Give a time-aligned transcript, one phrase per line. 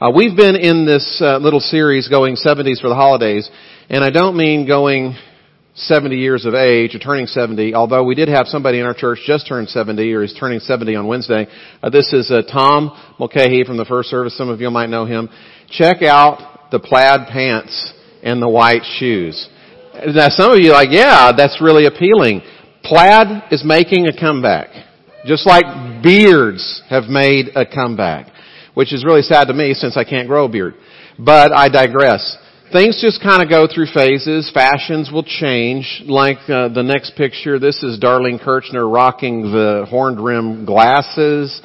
[0.00, 3.50] Uh, we've been in this uh, little series going 70s for the holidays,
[3.90, 5.14] and I don't mean going
[5.74, 9.18] 70 years of age or turning 70, although we did have somebody in our church
[9.26, 11.46] just turn 70 or is turning 70 on Wednesday.
[11.82, 14.34] Uh, this is uh, Tom Mulcahy from the first service.
[14.38, 15.28] Some of you might know him.
[15.68, 17.92] Check out the plaid pants
[18.22, 19.50] and the white shoes.
[20.06, 22.40] Now some of you are like, yeah, that's really appealing.
[22.84, 24.68] Plaid is making a comeback.
[25.26, 28.32] Just like beards have made a comeback
[28.74, 30.74] which is really sad to me since I can't grow a beard.
[31.18, 32.36] But I digress.
[32.72, 34.50] Things just kind of go through phases.
[34.54, 36.02] Fashions will change.
[36.06, 41.60] Like uh, the next picture, this is Darlene Kirchner rocking the horned rim glasses.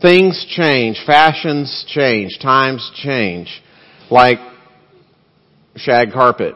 [0.00, 1.02] Things change.
[1.06, 2.38] Fashions change.
[2.40, 3.62] Times change.
[4.10, 4.38] Like
[5.76, 6.54] shag carpet.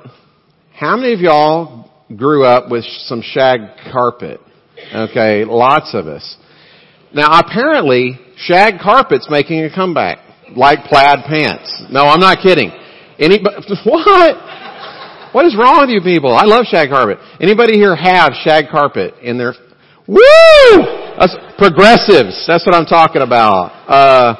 [0.73, 3.61] How many of y'all grew up with some shag
[3.93, 4.41] carpet?
[4.95, 6.37] Okay, lots of us.
[7.15, 10.19] Now apparently, shag carpet's making a comeback,
[10.57, 11.85] like plaid pants.
[11.91, 12.71] No, I'm not kidding.
[13.19, 14.37] Anybody, what?
[15.33, 16.35] What is wrong with you people?
[16.35, 17.19] I love shag carpet.
[17.41, 19.55] Anybody here have shag carpet in their,
[20.07, 20.21] woo!
[21.19, 22.45] That's progressives.
[22.47, 23.73] That's what I'm talking about.
[23.89, 24.35] Uh,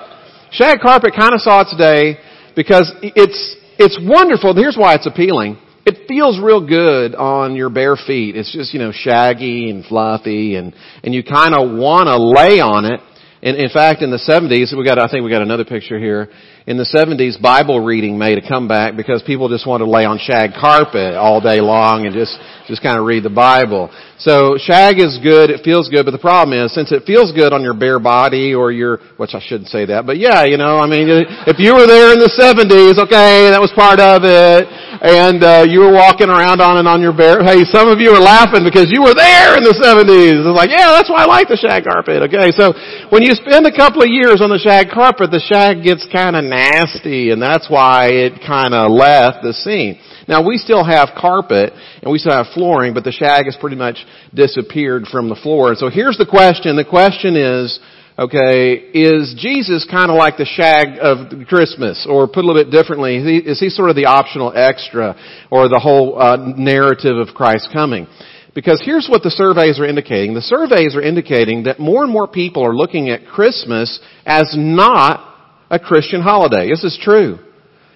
[0.51, 2.19] shag carpet kind of saw its day
[2.55, 4.55] because it's, it's wonderful.
[4.55, 8.37] Here's why it's appealing it feels real good on your bare feet.
[8.37, 12.61] It's just, you know, shaggy and fluffy and, and you kind of want to lay
[12.61, 13.01] on it.
[13.43, 16.29] And in fact, in the 70s, we got, I think we got another picture here.
[16.65, 20.23] In the 70s, Bible reading made a comeback because people just wanted to lay on
[20.23, 22.39] shag carpet all day long and just,
[22.71, 23.91] just kind of read the Bible.
[24.23, 27.51] So shag is good, it feels good, but the problem is, since it feels good
[27.51, 30.79] on your bare body or your, which I shouldn't say that, but yeah, you know,
[30.79, 31.11] I mean,
[31.51, 34.71] if you were there in the 70s, okay, that was part of it,
[35.03, 38.15] and uh, you were walking around on and on your bare, hey, some of you
[38.15, 40.39] are laughing because you were there in the 70s.
[40.39, 42.55] It's like, yeah, that's why I like the shag carpet, okay?
[42.55, 42.71] So,
[43.11, 46.39] when you spend a couple of years on the shag carpet, the shag gets kind
[46.39, 49.99] of nasty, and that's why it kind of left the scene.
[50.29, 51.73] Now we still have carpet
[52.03, 55.71] and we still have flooring, but the shag has pretty much disappeared from the floor.
[55.71, 56.77] And so here's the question.
[56.77, 57.81] The question is,
[58.19, 62.07] okay, is Jesus kind of like the shag of Christmas?
[62.09, 65.17] Or put a little bit differently, is he, sort of the optional extra
[65.51, 68.07] or the whole uh, narrative of Christ coming?
[68.55, 70.35] Because here's what the surveys are indicating.
[70.35, 75.32] The surveys are indicating that more and more people are looking at Christmas as not
[75.73, 76.69] a Christian holiday.
[76.69, 77.39] This is true.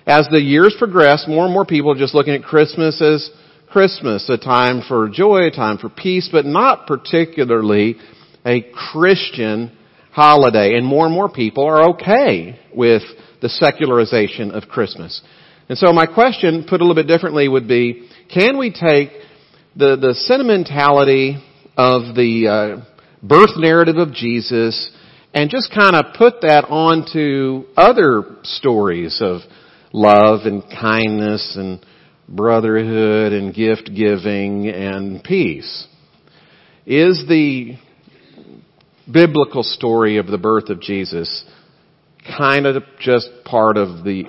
[0.06, 3.30] As the years progress, more and more people are just looking at Christmas as
[3.68, 7.96] Christmas, a time for joy, a time for peace, but not particularly
[8.46, 9.76] a Christian
[10.10, 10.78] holiday.
[10.78, 13.02] And more and more people are okay with
[13.42, 15.20] the secularization of Christmas.
[15.68, 19.10] And so my question, put a little bit differently, would be, can we take
[19.74, 21.36] the, the sentimentality
[21.76, 22.84] of the uh,
[23.22, 24.90] birth narrative of Jesus
[25.34, 29.40] and just kind of put that onto other stories of
[29.92, 31.84] love and kindness and
[32.28, 35.86] brotherhood and gift giving and peace.
[36.84, 37.76] Is the
[39.10, 41.44] biblical story of the birth of Jesus
[42.36, 44.24] kind of just part of the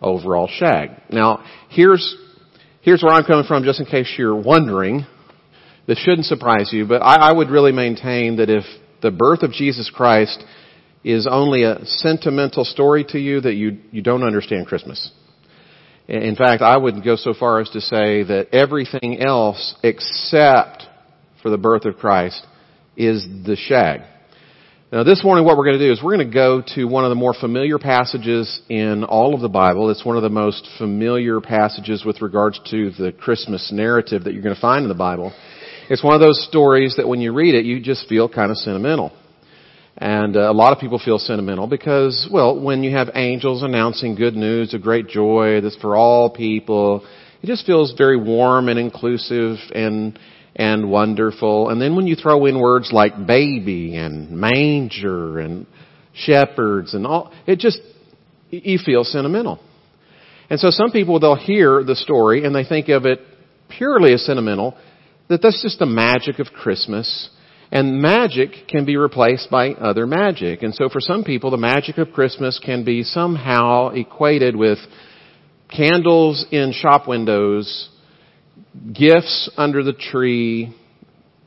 [0.00, 0.90] overall shag?
[1.10, 2.16] Now, here's,
[2.82, 5.06] here's where I'm coming from just in case you're wondering.
[5.86, 8.64] This shouldn't surprise you, but I, I would really maintain that if
[9.02, 10.42] the birth of Jesus Christ
[11.04, 15.10] is only a sentimental story to you that you, you don't understand Christmas.
[16.08, 20.84] In fact, I would go so far as to say that everything else except
[21.42, 22.46] for the birth of Christ
[22.96, 24.02] is the shag.
[24.92, 27.04] Now this morning what we're going to do is we're going to go to one
[27.04, 29.88] of the more familiar passages in all of the Bible.
[29.90, 34.42] It's one of the most familiar passages with regards to the Christmas narrative that you're
[34.42, 35.32] going to find in the Bible.
[35.90, 38.56] It's one of those stories that when you read it, you just feel kind of
[38.56, 39.12] sentimental.
[39.96, 44.14] And uh, a lot of people feel sentimental because, well, when you have angels announcing
[44.14, 47.06] good news of great joy that's for all people,
[47.42, 50.18] it just feels very warm and inclusive and
[50.54, 51.70] and wonderful.
[51.70, 55.66] And then when you throw in words like baby and manger and
[56.14, 57.80] shepherds and all, it just
[58.50, 59.60] you feel sentimental.
[60.50, 63.20] And so some people they'll hear the story and they think of it
[63.68, 64.76] purely as sentimental,
[65.28, 67.30] that that's just the magic of Christmas
[67.72, 70.62] and magic can be replaced by other magic.
[70.62, 74.78] And so for some people, the magic of Christmas can be somehow equated with
[75.74, 77.88] candles in shop windows,
[78.92, 80.76] gifts under the tree,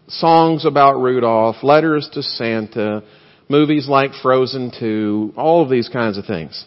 [0.07, 3.03] songs about Rudolph, letters to Santa,
[3.47, 6.65] movies like Frozen 2, all of these kinds of things.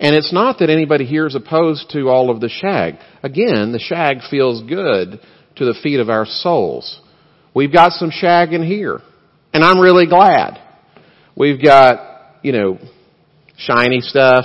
[0.00, 2.94] And it's not that anybody here is opposed to all of the shag.
[3.22, 5.20] Again, the shag feels good
[5.58, 7.00] to the feet of our souls.
[7.54, 9.00] We've got some shagging here.
[9.52, 10.60] And I'm really glad.
[11.36, 12.78] We've got, you know,
[13.56, 14.44] shiny stuff.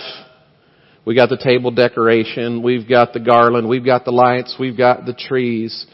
[1.06, 2.63] We got the table decoration.
[2.63, 3.68] We've got the garland.
[3.68, 4.56] We've got the lights.
[4.60, 5.86] We've got the trees.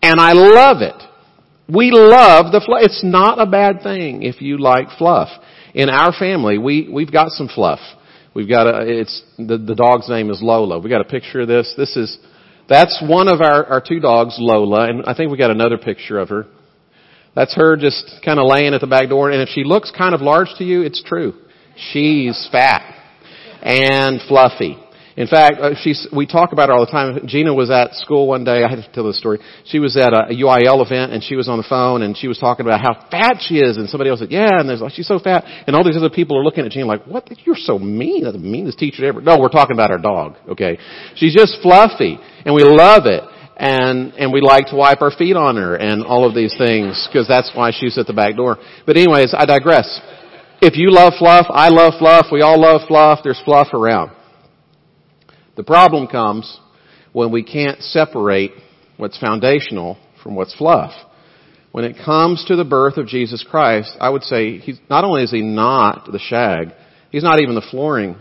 [0.00, 1.02] And I love it.
[1.68, 2.82] We love the fluff.
[2.82, 5.28] It's not a bad thing if you like fluff.
[5.74, 7.80] In our family, we, we've got some fluff.
[8.34, 10.78] We've got a, it's, the, the dog's name is Lola.
[10.78, 11.72] We got a picture of this.
[11.76, 12.18] This is,
[12.72, 16.18] that's one of our, our two dogs, Lola, and I think we got another picture
[16.18, 16.46] of her.
[17.34, 20.14] That's her just kind of laying at the back door, and if she looks kind
[20.14, 21.34] of large to you, it's true.
[21.92, 22.82] She's fat
[23.62, 24.76] and fluffy.
[25.16, 27.26] In fact, uh, she's, we talk about her all the time.
[27.26, 28.64] Gina was at school one day.
[28.64, 29.40] I had to tell this story.
[29.66, 32.38] She was at a UIL event and she was on the phone and she was
[32.38, 33.76] talking about how fat she is.
[33.76, 35.44] And somebody else said, yeah, and there's like, she's so fat.
[35.66, 37.28] And all these other people are looking at Gina like, what?
[37.44, 38.24] You're so mean.
[38.24, 39.20] That's the meanest teacher ever.
[39.20, 40.36] No, we're talking about our dog.
[40.48, 40.78] Okay.
[41.16, 43.22] She's just fluffy and we love it.
[43.54, 47.06] And, and we like to wipe our feet on her and all of these things
[47.06, 48.56] because that's why she's at the back door.
[48.86, 50.00] But anyways, I digress.
[50.60, 54.10] If you love fluff, I love fluff, we all love fluff, there's fluff around.
[55.56, 56.58] The problem comes
[57.12, 58.52] when we can't separate
[58.96, 60.92] what's foundational from what's fluff.
[61.72, 65.22] When it comes to the birth of Jesus Christ, I would say he's, not only
[65.22, 66.72] is he not the shag,
[67.10, 68.16] he's not even the flooring.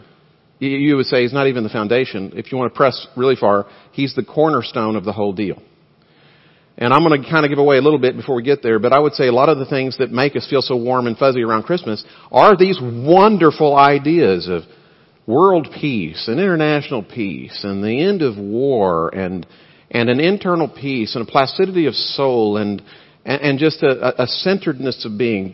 [0.62, 2.34] You would say he's not even the foundation.
[2.36, 5.60] If you want to press really far, he's the cornerstone of the whole deal.
[6.78, 8.78] And I'm going to kind of give away a little bit before we get there,
[8.78, 11.08] but I would say a lot of the things that make us feel so warm
[11.08, 14.62] and fuzzy around Christmas are these wonderful ideas of
[15.26, 19.46] world peace and international peace and the end of war and
[19.90, 22.82] and an internal peace and a placidity of soul and
[23.26, 25.54] and, and just a, a centeredness of being.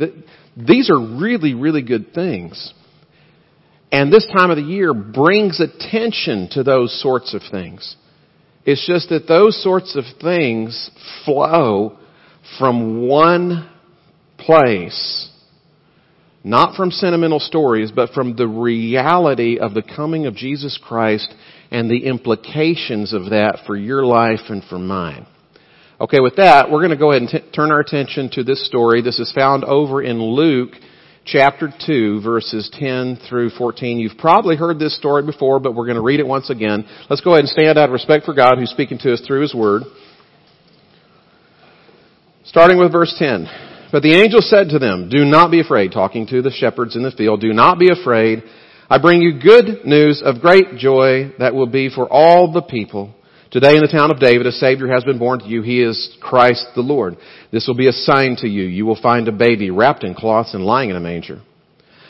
[0.56, 2.74] These are really, really good things.
[3.92, 7.96] And this time of the year brings attention to those sorts of things.
[8.66, 10.92] It's just that those sorts of things
[11.26, 11.98] flow
[12.60, 13.70] from one
[14.38, 15.30] place
[16.48, 21.34] not from sentimental stories, but from the reality of the coming of Jesus Christ
[21.72, 25.28] and the implications of that for your life and for mine.
[26.00, 28.66] Okay, with that, we're going to go ahead and t- turn our attention to this
[28.66, 29.02] story.
[29.02, 30.72] This is found over in Luke
[31.28, 34.00] chapter 2 verses 10 through 14.
[34.00, 36.86] You've probably heard this story before, but we're going to read it once again.
[37.10, 39.42] Let's go ahead and stand out of respect for God who's speaking to us through
[39.42, 39.84] His Word.
[42.46, 43.46] Starting with verse 10.
[43.92, 47.04] But the angel said to them, Do not be afraid, talking to the shepherds in
[47.04, 48.44] the field, do not be afraid.
[48.90, 53.14] I bring you good news of great joy that will be for all the people.
[53.52, 55.62] Today in the town of David, a Savior has been born to you.
[55.62, 57.18] He is Christ the Lord.
[57.52, 58.64] This will be a sign to you.
[58.64, 61.42] You will find a baby wrapped in cloths and lying in a manger.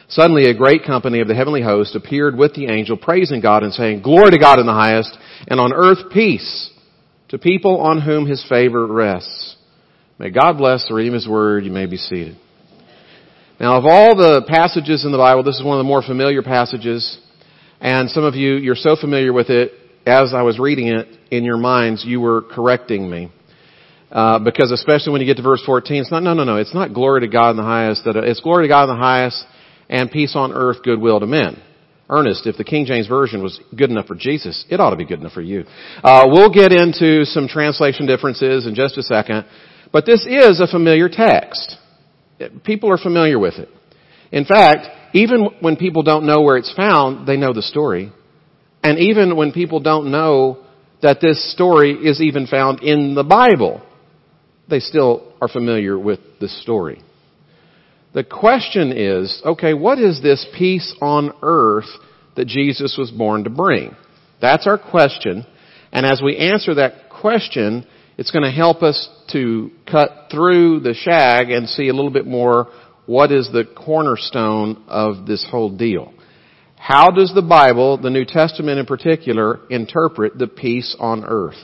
[0.10, 3.74] Suddenly a great company of the heavenly host appeared with the angel, praising God and
[3.74, 5.16] saying, Glory to God in the highest,
[5.48, 6.72] and on earth peace
[7.30, 9.58] to people on whom his favor rests.
[10.18, 11.64] May God bless the reading of His Word.
[11.64, 12.38] You may be seated.
[13.60, 16.42] Now, of all the passages in the Bible, this is one of the more familiar
[16.42, 17.20] passages.
[17.80, 19.74] And some of you, you're so familiar with it,
[20.08, 23.30] as I was reading it in your minds, you were correcting me.
[24.10, 26.74] Uh, because especially when you get to verse 14, it's not, no, no, no, it's
[26.74, 29.44] not glory to God in the highest, that it's glory to God in the highest
[29.90, 31.62] and peace on earth, goodwill to men.
[32.10, 35.04] Ernest, if the King James Version was good enough for Jesus, it ought to be
[35.04, 35.66] good enough for you.
[36.02, 39.46] Uh, we'll get into some translation differences in just a second.
[39.92, 41.76] But this is a familiar text.
[42.64, 43.68] People are familiar with it.
[44.32, 48.14] In fact, even when people don't know where it's found, they know the story.
[48.88, 50.64] And even when people don't know
[51.02, 53.82] that this story is even found in the Bible,
[54.70, 57.04] they still are familiar with the story.
[58.14, 61.90] The question is, okay, what is this peace on earth
[62.38, 63.94] that Jesus was born to bring?
[64.40, 65.46] That's our question.
[65.92, 67.86] And as we answer that question,
[68.18, 72.26] it's going to help us to cut through the shag and see a little bit
[72.26, 72.68] more
[73.06, 76.14] what is the cornerstone of this whole deal.
[76.88, 81.58] How does the Bible, the New Testament in particular, interpret the peace on earth?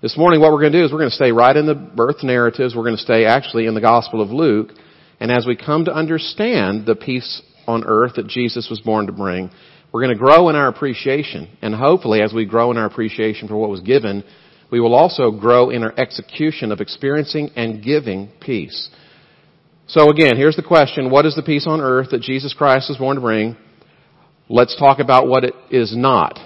[0.00, 1.74] This morning what we're going to do is we're going to stay right in the
[1.74, 2.74] birth narratives.
[2.74, 4.70] We're going to stay actually in the Gospel of Luke.
[5.20, 9.12] And as we come to understand the peace on earth that Jesus was born to
[9.12, 9.50] bring,
[9.92, 11.54] we're going to grow in our appreciation.
[11.60, 14.24] And hopefully as we grow in our appreciation for what was given,
[14.70, 18.88] we will also grow in our execution of experiencing and giving peace.
[19.86, 21.10] So again, here's the question.
[21.10, 23.58] What is the peace on earth that Jesus Christ was born to bring?
[24.48, 26.38] Let's talk about what it is not.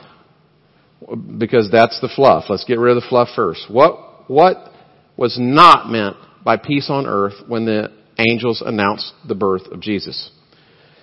[1.38, 2.44] Because that's the fluff.
[2.48, 3.66] Let's get rid of the fluff first.
[3.68, 4.72] What, what
[5.16, 10.30] was not meant by peace on earth when the angels announced the birth of Jesus?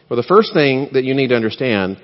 [0.09, 1.97] Well, the first thing that you need to understand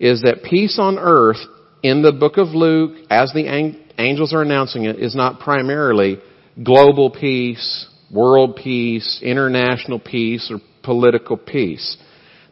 [0.00, 1.38] is that peace on earth
[1.82, 6.18] in the book of Luke, as the angels are announcing it, is not primarily
[6.62, 11.96] global peace, world peace, international peace, or political peace.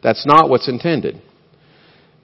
[0.03, 1.21] That's not what's intended.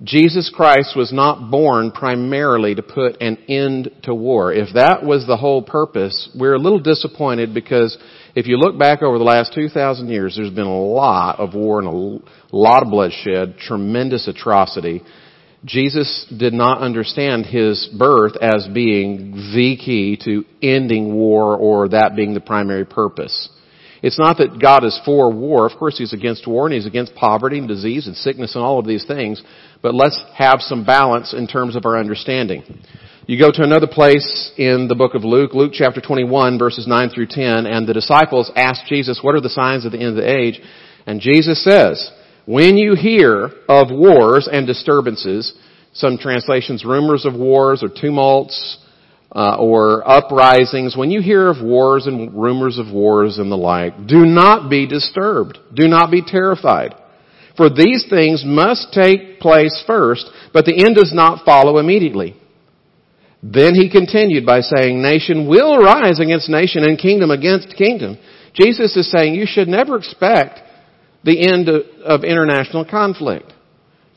[0.03, 4.51] Jesus Christ was not born primarily to put an end to war.
[4.51, 7.95] If that was the whole purpose, we're a little disappointed because
[8.33, 11.79] if you look back over the last 2,000 years, there's been a lot of war
[11.79, 15.03] and a lot of bloodshed, tremendous atrocity.
[15.65, 22.15] Jesus did not understand his birth as being the key to ending war or that
[22.15, 23.49] being the primary purpose.
[24.01, 25.67] It's not that God is for war.
[25.67, 28.79] Of course, He's against war and He's against poverty and disease and sickness and all
[28.79, 29.41] of these things.
[29.81, 32.63] But let's have some balance in terms of our understanding.
[33.25, 37.09] You go to another place in the book of Luke, Luke chapter 21 verses 9
[37.09, 40.15] through 10, and the disciples ask Jesus, what are the signs of the end of
[40.15, 40.59] the age?
[41.05, 42.11] And Jesus says,
[42.45, 45.53] when you hear of wars and disturbances,
[45.93, 48.79] some translations, rumors of wars or tumults,
[49.33, 54.07] uh, or uprisings, when you hear of wars and rumors of wars and the like,
[54.07, 55.57] do not be disturbed.
[55.73, 56.95] Do not be terrified.
[57.61, 62.35] For these things must take place first, but the end does not follow immediately.
[63.43, 68.17] Then he continued by saying, nation will rise against nation and kingdom against kingdom.
[68.55, 70.59] Jesus is saying you should never expect
[71.23, 73.53] the end of, international conflict.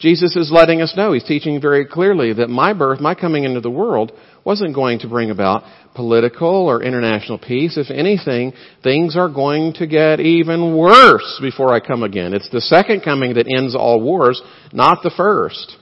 [0.04, 3.62] Jesus is letting us know, he's teaching very clearly that my birth, my coming into
[3.62, 4.12] the world,
[4.44, 5.62] wasn't going to bring about
[5.94, 7.78] political or international peace.
[7.78, 12.34] If anything, things are going to get even worse before I come again.
[12.34, 14.42] It's the second coming that ends all wars,
[14.74, 15.74] not the first.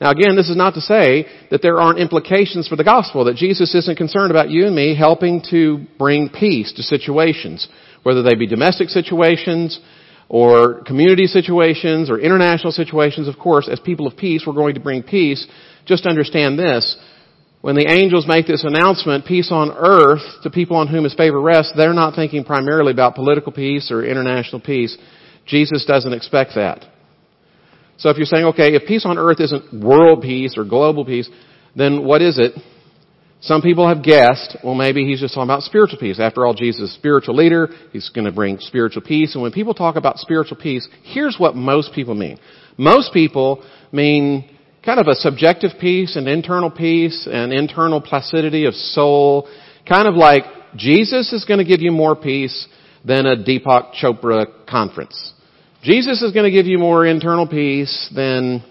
[0.00, 3.36] Now again, this is not to say that there aren't implications for the gospel, that
[3.36, 7.68] Jesus isn't concerned about you and me helping to bring peace to situations,
[8.04, 9.78] whether they be domestic situations,
[10.30, 14.80] or community situations or international situations, of course, as people of peace, we're going to
[14.80, 15.44] bring peace.
[15.86, 16.96] Just understand this.
[17.62, 21.40] When the angels make this announcement, peace on earth to people on whom his favor
[21.40, 24.96] rests, they're not thinking primarily about political peace or international peace.
[25.46, 26.84] Jesus doesn't expect that.
[27.98, 31.28] So if you're saying, okay, if peace on earth isn't world peace or global peace,
[31.74, 32.52] then what is it?
[33.42, 36.20] Some people have guessed, well maybe he's just talking about spiritual peace.
[36.20, 37.68] After all, Jesus is a spiritual leader.
[37.92, 39.34] He's going to bring spiritual peace.
[39.34, 42.38] And when people talk about spiritual peace, here's what most people mean.
[42.76, 48.74] Most people mean kind of a subjective peace, an internal peace, an internal placidity of
[48.74, 49.48] soul.
[49.88, 50.42] Kind of like
[50.76, 52.68] Jesus is going to give you more peace
[53.04, 55.32] than a Deepak Chopra conference.
[55.82, 58.62] Jesus is going to give you more internal peace than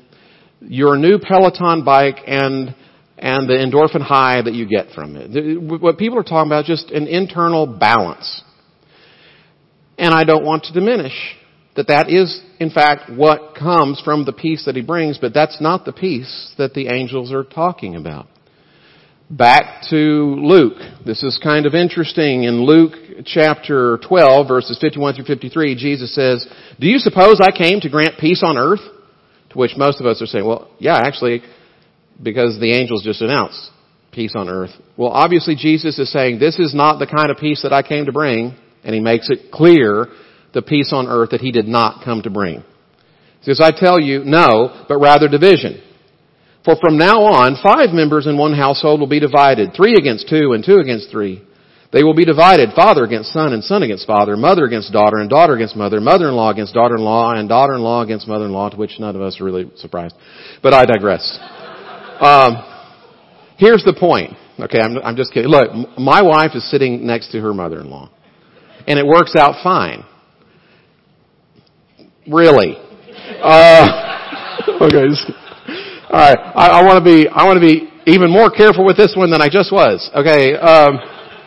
[0.61, 2.75] your new Peloton bike and
[3.19, 5.81] and the endorphin high that you get from it.
[5.81, 8.43] What people are talking about is just an internal balance.
[9.97, 11.13] And I don't want to diminish
[11.75, 15.61] that that is, in fact, what comes from the peace that he brings, but that's
[15.61, 18.27] not the peace that the angels are talking about.
[19.29, 20.79] Back to Luke.
[21.05, 22.43] This is kind of interesting.
[22.43, 22.93] In Luke
[23.25, 26.47] chapter 12, verses 51 through 53, Jesus says,
[26.79, 28.81] Do you suppose I came to grant peace on earth?
[29.51, 31.41] To which most of us are saying, well, yeah, actually,
[32.21, 33.71] because the angels just announced
[34.11, 34.71] peace on earth.
[34.97, 38.05] Well, obviously Jesus is saying this is not the kind of peace that I came
[38.05, 40.07] to bring, and he makes it clear
[40.53, 42.63] the peace on earth that he did not come to bring.
[43.39, 45.81] He says, I tell you, no, but rather division.
[46.65, 50.51] For from now on, five members in one household will be divided, three against two
[50.53, 51.45] and two against three.
[51.91, 55.29] They will be divided, father against son and son against father, mother against daughter and
[55.29, 59.39] daughter against mother, mother-in-law against daughter-in-law and daughter-in-law against mother-in-law, to which none of us
[59.41, 60.13] are really surprised.
[60.61, 61.39] But I digress.
[62.19, 62.57] Um,
[63.57, 64.33] here's the point.
[64.59, 65.49] Okay, I'm, I'm just kidding.
[65.49, 68.09] Look, my wife is sitting next to her mother-in-law,
[68.88, 70.03] and it works out fine.
[72.27, 72.75] Really.
[73.41, 73.88] Uh,
[74.81, 75.07] okay.
[75.07, 75.31] Just,
[76.09, 76.38] all right.
[76.38, 77.27] I, I want to be.
[77.27, 80.09] I want to be even more careful with this one than I just was.
[80.13, 80.55] Okay.
[80.55, 80.99] Um,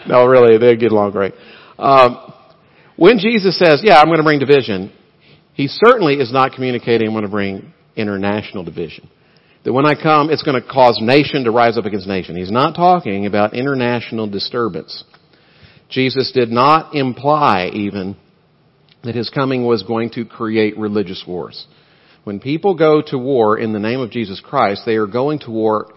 [0.09, 1.35] no, really, they get along great.
[1.79, 2.33] Um,
[2.97, 4.91] when Jesus says, "Yeah, I'm going to bring division,"
[5.52, 9.09] he certainly is not communicating, "I'm going to bring international division."
[9.64, 12.37] That when I come, it's going to cause nation to rise up against nation.
[12.37, 15.04] He's not talking about international disturbance.
[15.88, 18.16] Jesus did not imply even
[19.04, 21.66] that his coming was going to create religious wars.
[22.25, 25.50] When people go to war in the name of Jesus Christ, they are going to
[25.50, 25.92] war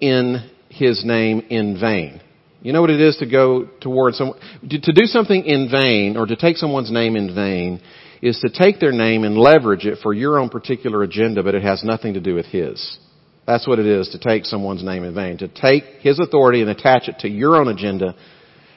[0.00, 2.20] in his name in vain.
[2.62, 4.34] You know what it is to go toward some,
[4.68, 7.80] to do something in vain or to take someone's name in vain
[8.22, 11.62] is to take their name and leverage it for your own particular agenda, but it
[11.62, 12.98] has nothing to do with His.
[13.46, 15.38] That's what it is to take someone's name in vain.
[15.38, 18.14] To take His authority and attach it to your own agenda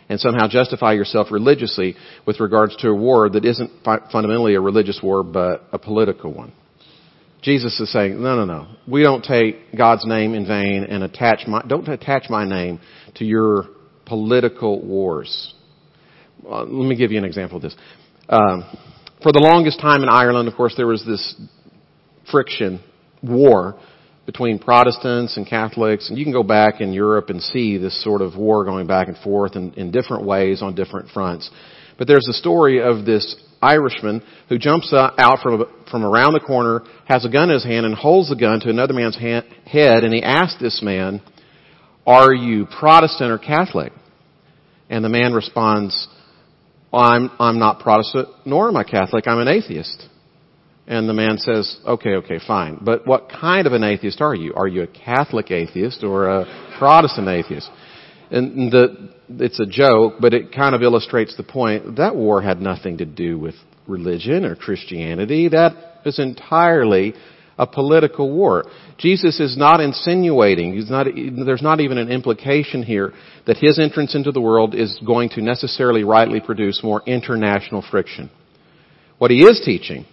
[0.10, 5.00] and somehow justify yourself religiously with regards to a war that isn't fundamentally a religious
[5.01, 6.51] war, but a political one.
[7.41, 8.67] Jesus is saying, no, no, no.
[8.88, 12.81] We don't take God's name in vain and attach my, don't attach my name
[13.15, 13.67] to your
[14.05, 15.53] political wars.
[16.43, 17.75] let me give you an example of this.
[18.27, 18.65] Um,
[19.22, 21.36] for the longest time in Ireland, of course, there was this
[22.32, 22.82] friction
[23.22, 23.80] war
[24.26, 28.22] between Protestants and Catholics, and you can go back in Europe and see this sort
[28.22, 31.50] of war going back and forth in, in different ways on different fronts.
[31.98, 36.40] But there's a story of this Irishman who jumps uh, out from, from around the
[36.40, 39.46] corner, has a gun in his hand, and holds the gun to another man's hand,
[39.66, 41.22] head, and he asks this man,
[42.06, 43.92] are you Protestant or Catholic?
[44.90, 46.08] And the man responds,
[46.91, 50.08] I'm, I'm not Protestant, nor am I Catholic, I'm an atheist.
[50.88, 52.79] And the man says, okay, okay, fine.
[52.81, 54.53] But what kind of an atheist are you?
[54.55, 57.69] Are you a Catholic atheist or a Protestant atheist?
[58.31, 61.98] And the, it's a joke, but it kind of illustrates the point.
[61.98, 63.53] That war had nothing to do with
[63.88, 65.48] religion or Christianity.
[65.50, 67.13] That is entirely
[67.60, 68.63] a political war.
[68.98, 71.08] Jesus is not insinuating, not,
[71.46, 73.13] there's not even an implication here
[73.46, 78.32] that his entrance into the world is going to necessarily rightly produce more international friction.
[79.18, 80.06] What he is teaching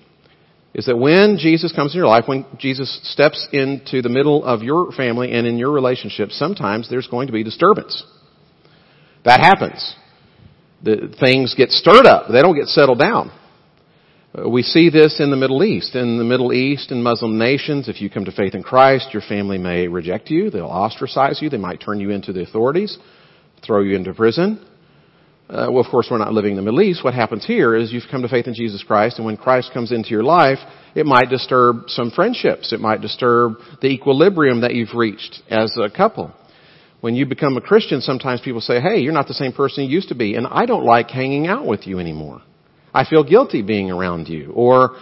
[0.75, 4.63] is that when Jesus comes in your life, when Jesus steps into the middle of
[4.63, 8.05] your family and in your relationship, sometimes there's going to be disturbance.
[9.25, 9.95] That happens.
[10.83, 12.27] The, things get stirred up.
[12.31, 13.31] They don't get settled down.
[14.37, 15.95] Uh, we see this in the Middle East.
[15.95, 19.23] In the Middle East and Muslim nations, if you come to faith in Christ, your
[19.23, 20.51] family may reject you.
[20.51, 21.49] They'll ostracize you.
[21.49, 22.99] They might turn you into the authorities,
[23.65, 24.65] throw you into prison.
[25.49, 27.05] Uh, well, of course, we're not living in the Middle East.
[27.05, 29.93] What happens here is you've come to faith in Jesus Christ, and when Christ comes
[29.93, 30.59] into your life,
[30.95, 32.73] it might disturb some friendships.
[32.73, 36.35] It might disturb the equilibrium that you've reached as a couple.
[37.01, 39.91] When you become a Christian, sometimes people say, hey, you're not the same person you
[39.91, 42.43] used to be, and I don't like hanging out with you anymore.
[42.97, 44.53] I feel guilty being around you.
[44.55, 44.97] Or,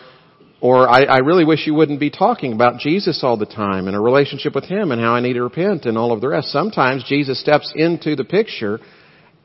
[0.60, 3.96] or I, I really wish you wouldn't be talking about Jesus all the time and
[3.96, 6.48] a relationship with Him and how I need to repent and all of the rest.
[6.48, 8.80] Sometimes Jesus steps into the picture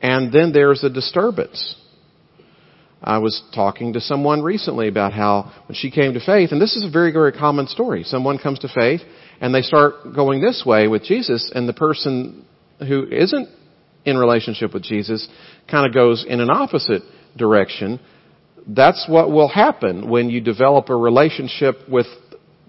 [0.02, 1.76] and then there's a disturbance.
[3.02, 6.74] I was talking to someone recently about how when she came to faith, and this
[6.74, 8.02] is a very, very common story.
[8.02, 9.00] Someone comes to faith
[9.40, 12.44] and they start going this way with Jesus and the person
[12.80, 13.48] who isn't
[14.04, 15.28] in relationship with Jesus
[15.70, 17.02] kind of goes in an opposite
[17.36, 18.00] direction
[18.66, 22.06] that's what will happen when you develop a relationship with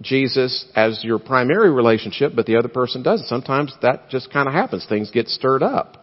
[0.02, 3.28] Jesus as your primary relationship, but the other person doesn't.
[3.28, 4.86] Sometimes that just kind of happens.
[4.88, 5.98] Things get stirred up.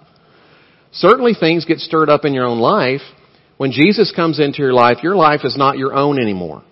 [0.92, 3.03] Certainly things get stirred up in your own life.
[3.57, 6.62] When Jesus comes into your life, your life is not your own anymore.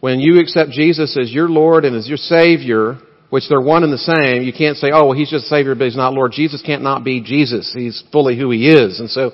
[0.00, 2.98] When you accept Jesus as your Lord and as your Savior,
[3.30, 5.84] which they're one and the same, you can't say, oh, well, He's just Savior, but
[5.84, 6.32] He's not Lord.
[6.32, 7.72] Jesus can't not be Jesus.
[7.74, 9.00] He's fully who He is.
[9.00, 9.32] And so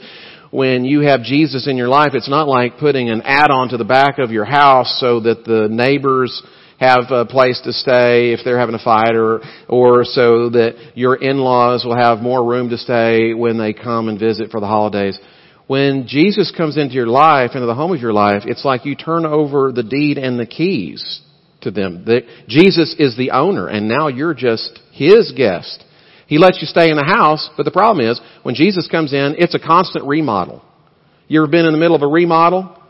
[0.51, 3.85] when you have Jesus in your life, it's not like putting an add-on to the
[3.85, 6.43] back of your house so that the neighbors
[6.81, 11.15] have a place to stay if they're having a fight or, or so that your
[11.15, 15.19] in-laws will have more room to stay when they come and visit for the holidays.
[15.67, 18.97] When Jesus comes into your life, into the home of your life, it's like you
[18.97, 21.21] turn over the deed and the keys
[21.61, 22.05] to them.
[22.05, 25.85] The, Jesus is the owner and now you're just His guest.
[26.31, 29.35] He lets you stay in the house, but the problem is, when Jesus comes in,
[29.37, 30.63] it's a constant remodel.
[31.27, 32.81] You ever been in the middle of a remodel?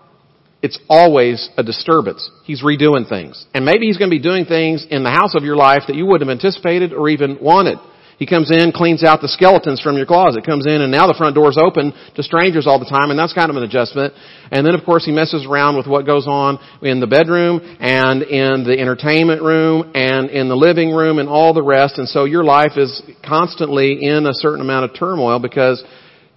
[0.60, 2.30] It's always a disturbance.
[2.44, 3.46] He's redoing things.
[3.54, 5.96] And maybe he's going to be doing things in the house of your life that
[5.96, 7.78] you wouldn't have anticipated or even wanted.
[8.20, 11.16] He comes in, cleans out the skeletons from your closet, comes in, and now the
[11.16, 14.12] front door's open to strangers all the time, and that's kind of an adjustment.
[14.52, 18.22] And then of course he messes around with what goes on in the bedroom, and
[18.22, 22.26] in the entertainment room, and in the living room, and all the rest, and so
[22.26, 25.82] your life is constantly in a certain amount of turmoil because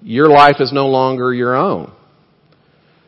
[0.02, 1.92] your life is no longer your own.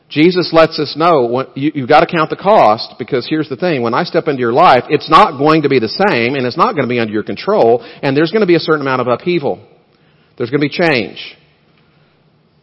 [0.10, 3.56] Jesus lets us know when, you, you've got to count the cost because here's the
[3.56, 3.82] thing.
[3.82, 6.58] When I step into your life, it's not going to be the same and it's
[6.58, 9.02] not going to be under your control and there's going to be a certain amount
[9.02, 9.68] of upheaval.
[10.38, 11.36] There's going to be change.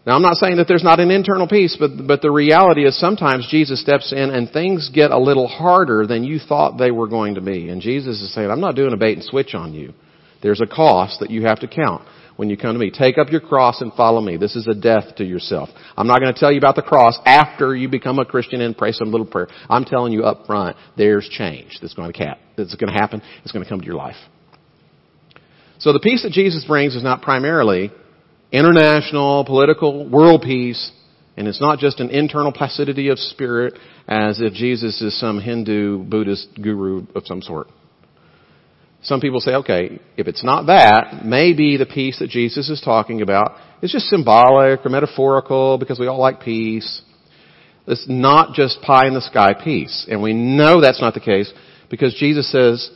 [0.06, 2.98] Now I'm not saying that there's not an internal peace, but, but the reality is
[2.98, 7.08] sometimes Jesus steps in and things get a little harder than you thought they were
[7.08, 7.68] going to be.
[7.68, 9.94] And Jesus is saying, I'm not doing a bait and switch on you.
[10.42, 12.02] There's a cost that you have to count
[12.36, 12.90] when you come to me.
[12.90, 14.36] Take up your cross and follow me.
[14.36, 15.68] This is a death to yourself.
[15.96, 18.76] I'm not going to tell you about the cross after you become a Christian and
[18.76, 19.48] pray some little prayer.
[19.68, 23.22] I'm telling you up front, there's change that's going to, that's going to happen.
[23.42, 24.16] It's going to come to your life.
[25.78, 27.90] So the peace that Jesus brings is not primarily
[28.52, 30.92] international, political, world peace,
[31.36, 33.74] and it's not just an internal placidity of spirit
[34.06, 37.68] as if Jesus is some Hindu, Buddhist guru of some sort.
[39.02, 43.20] Some people say, okay, if it's not that, maybe the peace that Jesus is talking
[43.20, 47.02] about is just symbolic or metaphorical because we all like peace.
[47.86, 50.06] It's not just pie in the sky peace.
[50.08, 51.52] And we know that's not the case
[51.90, 52.90] because Jesus says,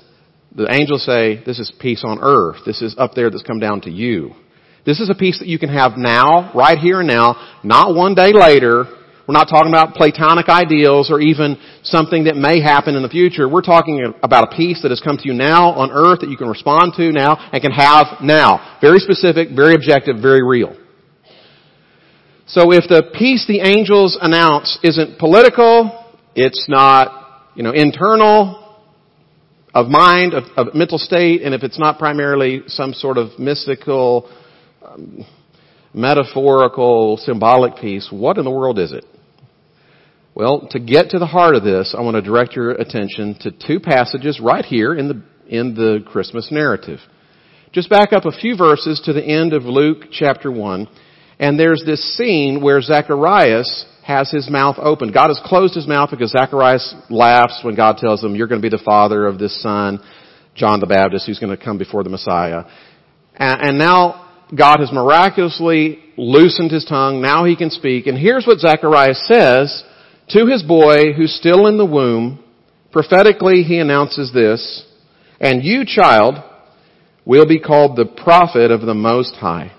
[0.55, 2.59] the angels say, this is peace on earth.
[2.65, 4.31] This is up there that's come down to you.
[4.87, 8.15] This is a peace that you can have now, right here and now, not one
[8.15, 8.85] day later
[9.27, 13.49] We're not talking about platonic ideals or even something that may happen in the future.
[13.49, 16.37] We're talking about a peace that has come to you now on earth that you
[16.37, 18.79] can respond to now and can have now.
[18.81, 20.77] Very specific, very objective, very real.
[22.47, 28.63] So if the peace the angels announce isn't political, it's not, you know, internal,
[29.75, 34.31] of mind, of, of mental state, and if it's not primarily some sort of mystical,
[34.83, 35.27] um,
[35.93, 39.05] metaphorical, symbolic peace, what in the world is it?
[40.37, 43.51] Well, to get to the heart of this, I want to direct your attention to
[43.51, 46.99] two passages right here in the, in the Christmas narrative.
[47.73, 50.89] Just back up a few verses to the end of Luke chapter 1,
[51.39, 55.11] and there's this scene where Zacharias has his mouth open.
[55.11, 58.71] God has closed his mouth because Zacharias laughs when God tells him, you're going to
[58.71, 60.01] be the father of this son,
[60.55, 62.65] John the Baptist, who's going to come before the Messiah.
[63.37, 67.23] And, and now God has miraculously loosened his tongue.
[67.23, 68.07] Now he can speak.
[68.07, 69.83] And here's what Zacharias says
[70.31, 72.43] to his boy who's still in the womb.
[72.93, 74.85] Prophetically, he announces this,
[75.39, 76.37] and you, child,
[77.25, 79.73] will be called the prophet of the Most High.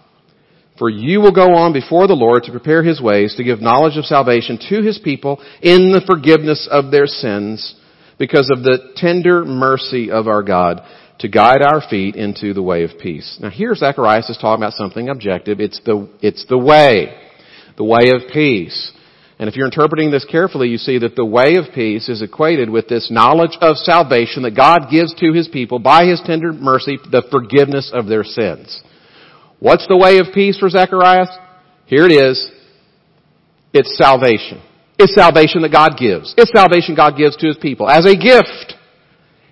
[0.77, 3.97] For you will go on before the Lord to prepare his ways, to give knowledge
[3.97, 7.75] of salvation to his people in the forgiveness of their sins,
[8.19, 10.81] because of the tender mercy of our God,
[11.19, 13.39] to guide our feet into the way of peace.
[13.41, 15.59] Now here Zacharias is talking about something objective.
[15.59, 17.15] It's the, it's the way.
[17.77, 18.91] The way of peace.
[19.39, 22.69] And if you're interpreting this carefully, you see that the way of peace is equated
[22.69, 26.97] with this knowledge of salvation that God gives to His people by His tender mercy,
[27.11, 28.81] the forgiveness of their sins.
[29.59, 31.29] What's the way of peace for Zacharias?
[31.85, 32.49] Here it is.
[33.73, 34.61] It's salvation.
[34.97, 36.33] It's salvation that God gives.
[36.35, 38.73] It's salvation God gives to His people as a gift.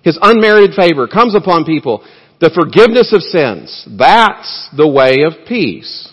[0.02, 2.04] His unmerited favor comes upon people.
[2.40, 3.86] The forgiveness of sins.
[3.96, 6.12] That's the way of peace.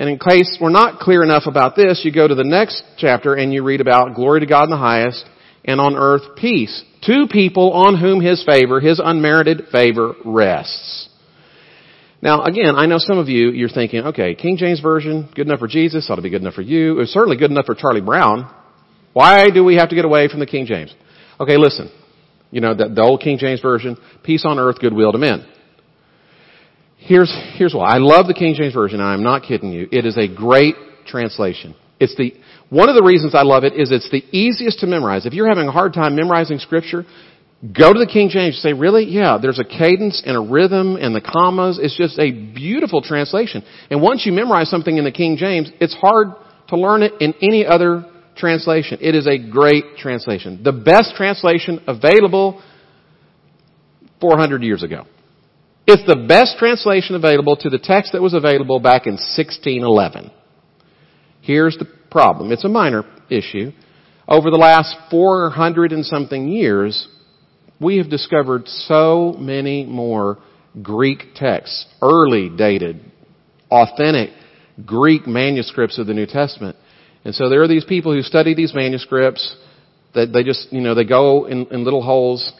[0.00, 3.34] And in case we're not clear enough about this, you go to the next chapter
[3.34, 5.26] and you read about glory to God in the highest
[5.62, 6.82] and on earth peace.
[7.04, 11.10] Two people on whom His favor, His unmerited favor rests.
[12.22, 15.58] Now, again, I know some of you, you're thinking, okay, King James Version, good enough
[15.58, 16.92] for Jesus, ought to be good enough for you.
[16.92, 18.50] It was certainly good enough for Charlie Brown.
[19.12, 20.94] Why do we have to get away from the King James?
[21.38, 21.90] Okay, listen.
[22.50, 25.46] You know, the, the old King James Version, peace on earth, goodwill to men.
[27.00, 27.94] Here's, here's why.
[27.94, 29.88] I love the King James Version, I'm not kidding you.
[29.90, 30.74] It is a great
[31.06, 31.74] translation.
[31.98, 32.34] It's the,
[32.68, 35.26] one of the reasons I love it is it's the easiest to memorize.
[35.26, 37.04] If you're having a hard time memorizing scripture,
[37.62, 38.54] Go to the King James.
[38.56, 39.04] and Say, really?
[39.04, 41.78] Yeah, there's a cadence and a rhythm and the commas.
[41.80, 43.62] It's just a beautiful translation.
[43.90, 46.28] And once you memorize something in the King James, it's hard
[46.68, 48.98] to learn it in any other translation.
[49.02, 50.62] It is a great translation.
[50.64, 52.62] The best translation available
[54.22, 55.04] 400 years ago.
[55.92, 60.30] It's the best translation available to the text that was available back in 1611.
[61.40, 62.52] Here's the problem.
[62.52, 63.72] It's a minor issue.
[64.28, 67.08] Over the last 400 and something years,
[67.80, 70.38] we have discovered so many more
[70.80, 73.00] Greek texts, early dated,
[73.68, 74.30] authentic
[74.86, 76.76] Greek manuscripts of the New Testament.
[77.24, 79.56] And so there are these people who study these manuscripts
[80.14, 82.52] that they just, you know, they go in, in little holes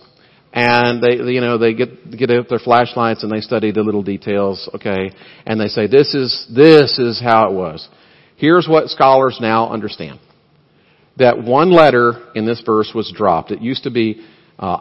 [0.53, 4.03] and they, you know, they get, get out their flashlights and they study the little
[4.03, 5.13] details, okay,
[5.47, 7.89] and they say, this is, this is how it was.
[8.37, 10.19] Here's what scholars now understand.
[11.19, 13.51] That one letter in this verse was dropped.
[13.53, 14.25] It used to be,
[14.59, 14.79] uh,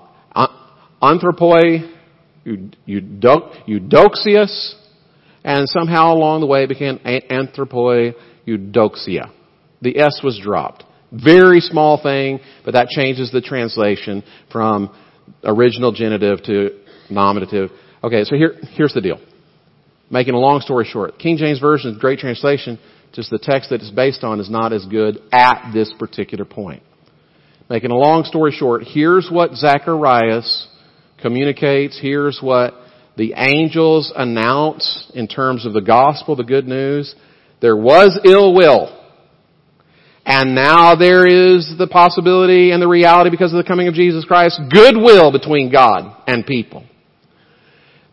[1.02, 1.94] anthropoi,
[2.88, 4.76] eudokias,
[5.44, 8.14] and somehow along the way it became anthropoi
[8.48, 9.32] eudokia.
[9.82, 10.84] The S was dropped.
[11.12, 14.96] Very small thing, but that changes the translation from
[15.44, 17.72] original genitive to nominative.
[18.04, 19.20] Okay, so here, here's the deal.
[20.12, 22.80] Making a long story short, King James Version is a great translation,
[23.14, 26.82] just the text that it's based on is not as good at this particular point.
[27.70, 30.68] Making a long story short, here's what Zacharias
[31.22, 32.00] communicates.
[32.02, 32.74] Here's what
[33.16, 37.14] the angels announce in terms of the gospel, the good news.
[37.62, 38.99] There was ill will.
[40.30, 44.26] And now there is the possibility and the reality because of the coming of Jesus
[44.26, 46.86] Christ, goodwill between God and people.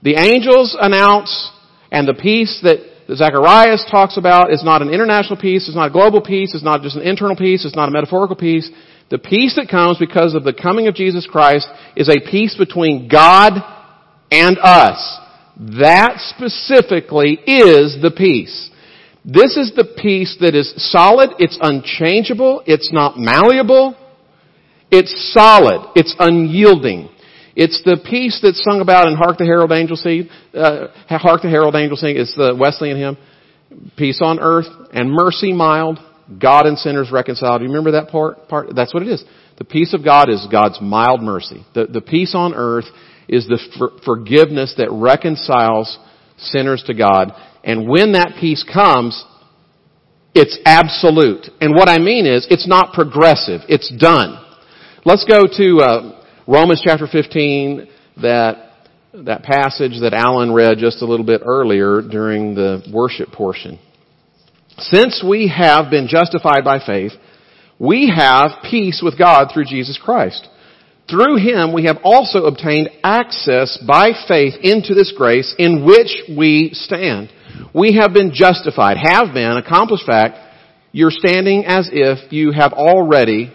[0.02, 1.52] The angels announce
[1.92, 2.78] and the peace that
[3.14, 6.80] Zacharias talks about is not an international peace, it's not a global peace, it's not
[6.80, 8.70] just an internal peace, it's not a metaphorical peace.
[9.10, 13.08] The peace that comes because of the coming of Jesus Christ is a peace between
[13.08, 13.52] God
[14.32, 15.18] and us.
[15.80, 18.70] That specifically is the peace.
[19.26, 23.96] This is the peace that is solid, it's unchangeable, it's not malleable,
[24.90, 27.08] it's solid, it's unyielding.
[27.56, 31.48] It's the peace that's sung about in Hark the Herald Angels Sing, uh, Hark the
[31.48, 33.16] Herald Angels Sing, it's the Wesleyan hymn.
[33.96, 35.98] Peace on earth and mercy mild
[36.40, 37.60] God and sinners reconciled.
[37.60, 38.48] Do you remember that part?
[38.48, 38.74] part?
[38.74, 39.24] That's what it is.
[39.58, 41.64] The peace of God is God's mild mercy.
[41.74, 42.84] The, the peace on earth
[43.28, 45.98] is the for, forgiveness that reconciles
[46.38, 47.32] sinners to God.
[47.66, 49.22] And when that peace comes,
[50.34, 51.48] it's absolute.
[51.60, 53.62] And what I mean is, it's not progressive.
[53.68, 54.42] It's done.
[55.04, 57.88] Let's go to uh, Romans chapter 15,
[58.22, 58.66] that
[59.24, 63.78] that passage that Alan read just a little bit earlier during the worship portion.
[64.78, 67.12] Since we have been justified by faith,
[67.78, 70.46] we have peace with God through Jesus Christ.
[71.08, 76.70] Through Him we have also obtained access by faith into this grace in which we
[76.72, 77.30] stand.
[77.74, 80.38] We have been justified, have been, accomplished fact,
[80.92, 83.52] you're standing as if you have already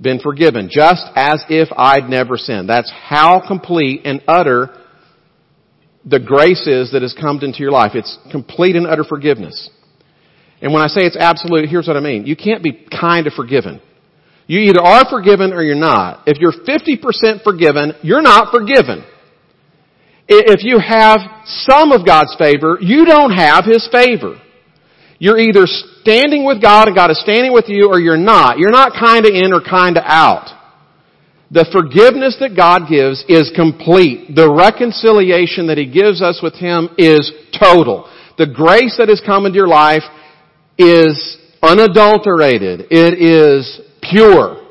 [0.00, 2.68] been forgiven, just as if I'd never sinned.
[2.68, 4.68] That's how complete and utter
[6.04, 7.92] the grace is that has come into your life.
[7.94, 9.70] It's complete and utter forgiveness.
[10.60, 12.26] And when I say it's absolute, here's what I mean.
[12.26, 13.80] You can't be kind of forgiven.
[14.46, 16.24] You either are forgiven or you're not.
[16.26, 19.04] If you're 50% forgiven, you're not forgiven.
[20.26, 24.40] If you have some of God's favor, you don't have His favor.
[25.18, 28.58] You're either standing with God and God is standing with you or you're not.
[28.58, 30.50] You're not kinda in or kinda out.
[31.50, 34.34] The forgiveness that God gives is complete.
[34.34, 38.08] The reconciliation that He gives us with Him is total.
[38.38, 40.02] The grace that has come into your life
[40.76, 42.88] is unadulterated.
[42.90, 44.62] It is pure.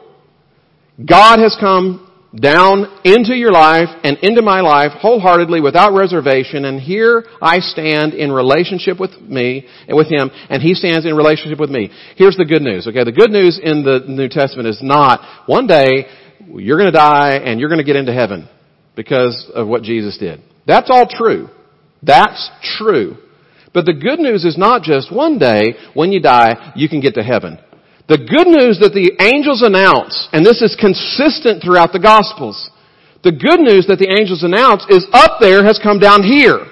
[1.03, 2.02] God has come
[2.35, 8.13] down into your life and into my life wholeheartedly without reservation and here I stand
[8.13, 11.91] in relationship with me and with him and he stands in relationship with me.
[12.15, 13.03] Here's the good news, okay?
[13.03, 16.07] The good news in the New Testament is not one day
[16.47, 18.49] you're gonna die and you're gonna get into heaven
[18.95, 20.41] because of what Jesus did.
[20.65, 21.49] That's all true.
[22.01, 23.17] That's true.
[23.73, 27.13] But the good news is not just one day when you die you can get
[27.15, 27.59] to heaven.
[28.07, 32.69] The good news that the angels announce, and this is consistent throughout the Gospels,
[33.23, 36.67] the good news that the angels announce is up there has come down here.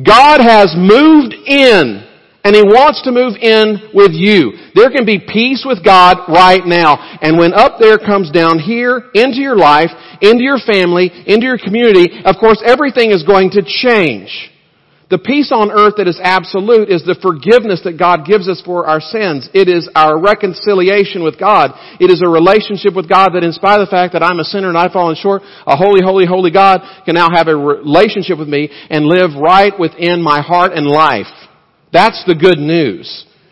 [0.00, 2.00] God has moved in,
[2.44, 4.56] and He wants to move in with you.
[4.72, 6.96] There can be peace with God right now.
[7.20, 9.92] And when up there comes down here, into your life,
[10.24, 14.32] into your family, into your community, of course everything is going to change.
[15.08, 18.90] The peace on earth that is absolute is the forgiveness that God gives us for
[18.90, 19.48] our sins.
[19.54, 21.70] It is our reconciliation with God.
[22.02, 24.44] It is a relationship with God that in spite of the fact that I'm a
[24.44, 28.34] sinner and I've fallen short, a holy, holy, holy God can now have a relationship
[28.34, 31.30] with me and live right within my heart and life.
[31.92, 33.06] That's the good news.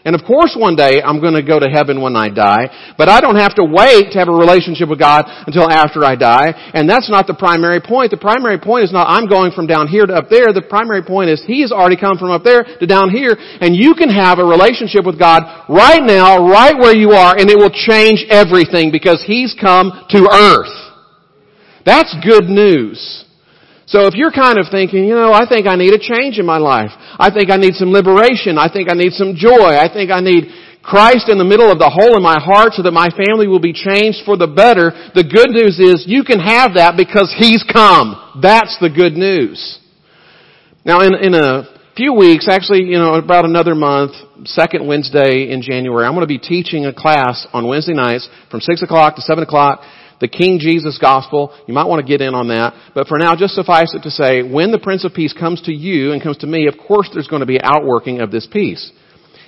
[0.04, 3.08] And of course one day I'm going to go to heaven when I die, but
[3.08, 6.52] I don't have to wait to have a relationship with God until after I die.
[6.74, 8.10] And that's not the primary point.
[8.10, 10.52] The primary point is not I'm going from down here to up there.
[10.52, 13.94] The primary point is He's already come from up there to down here, and you
[13.96, 17.72] can have a relationship with God right now, right where you are, and it will
[17.72, 20.74] change everything because He's come to earth.
[21.86, 23.23] That's good news.
[23.86, 26.46] So if you're kind of thinking, you know, I think I need a change in
[26.46, 26.90] my life.
[27.18, 28.56] I think I need some liberation.
[28.56, 29.76] I think I need some joy.
[29.76, 30.48] I think I need
[30.84, 33.60] Christ in the middle of the hole in my heart so that my family will
[33.60, 34.92] be changed for the better.
[35.16, 38.16] The good news is you can have that because He's come.
[38.40, 39.80] That's the good news.
[40.84, 41.64] Now in, in a
[41.96, 44.12] few weeks, actually, you know, about another month,
[44.44, 48.60] second Wednesday in January, I'm going to be teaching a class on Wednesday nights from
[48.60, 49.80] 6 o'clock to 7 o'clock
[50.24, 51.54] the King Jesus gospel.
[51.68, 52.72] You might want to get in on that.
[52.94, 55.72] But for now, just suffice it to say, when the Prince of Peace comes to
[55.72, 58.90] you and comes to me, of course there's going to be outworking of this peace.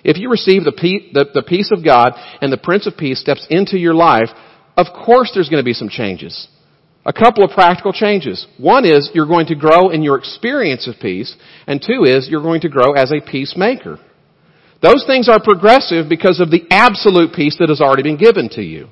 [0.05, 2.12] If you receive the peace, the, the peace of God
[2.43, 4.29] and the Prince of Peace steps into your life,
[4.77, 6.47] of course there's going to be some changes.
[7.07, 8.47] A couple of practical changes.
[8.59, 11.35] One is you're going to grow in your experience of peace,
[11.67, 13.99] and two is you're going to grow as a peacemaker.
[14.83, 18.62] Those things are progressive because of the absolute peace that has already been given to
[18.62, 18.89] you.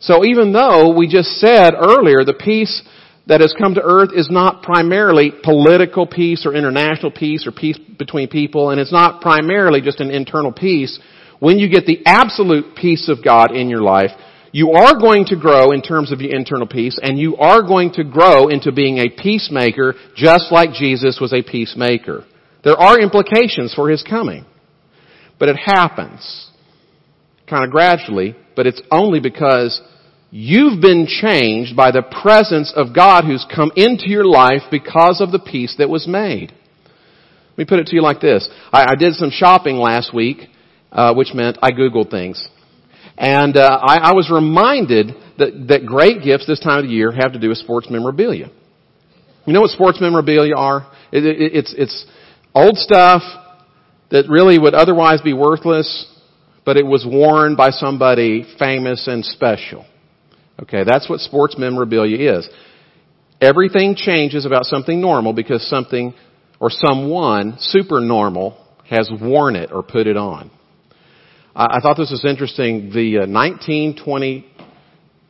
[0.00, 2.82] So even though we just said earlier the peace
[3.26, 7.78] that has come to earth is not primarily political peace or international peace or peace
[7.98, 10.98] between people, and it's not primarily just an internal peace,
[11.40, 14.10] when you get the absolute peace of God in your life,
[14.50, 17.92] you are going to grow in terms of your internal peace, and you are going
[17.92, 22.24] to grow into being a peacemaker just like Jesus was a peacemaker.
[22.64, 24.46] There are implications for His coming.
[25.38, 26.50] But it happens
[27.48, 29.80] kind of gradually, but it's only because
[30.32, 35.30] you've been changed by the presence of God who's come into your life because of
[35.30, 36.50] the peace that was made.
[37.50, 38.48] Let me put it to you like this.
[38.72, 40.38] I, I did some shopping last week,
[40.90, 42.48] uh, which meant I Googled things.
[43.16, 47.12] And uh, I, I was reminded that, that great gifts this time of the year
[47.12, 48.50] have to do with sports memorabilia.
[49.46, 50.84] You know what sports memorabilia are?
[51.12, 52.06] It, it, it's, it's
[52.56, 53.22] old stuff
[54.10, 56.12] that really would otherwise be worthless
[56.68, 59.86] but it was worn by somebody famous and special.
[60.60, 62.46] Okay, that's what sports memorabilia is.
[63.40, 66.12] Everything changes about something normal because something
[66.60, 70.50] or someone super normal has worn it or put it on.
[71.56, 72.90] I thought this was interesting.
[72.90, 74.64] The 1920 uh,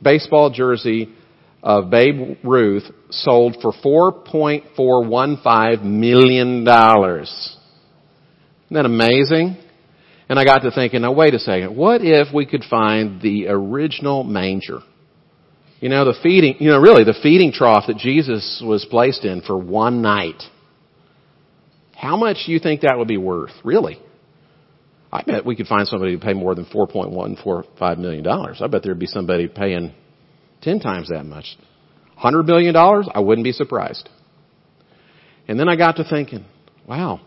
[0.03, 1.14] baseball jersey
[1.62, 3.72] of Babe Ruth sold for
[4.27, 6.66] $4.415 million.
[6.66, 7.29] Isn't
[8.72, 9.67] that amazing?
[10.29, 13.49] And I got to thinking, now wait a second, what if we could find the
[13.49, 14.81] original manger?
[15.81, 19.43] You know, the feeding, you know, really the feeding trough that Jesus was placed in
[19.43, 20.43] for one night.
[21.97, 23.53] How much do you think that would be worth?
[23.64, 23.99] Really?
[25.11, 28.27] I bet we could find somebody to pay more than $4.145 million.
[28.27, 29.95] I bet there'd be somebody paying
[30.62, 31.57] 10 times that much.
[32.23, 32.77] $100 million?
[32.77, 34.09] I wouldn't be surprised.
[35.47, 36.45] And then I got to thinking,
[36.87, 37.21] wow,